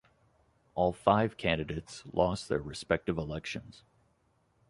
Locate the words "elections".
3.19-3.83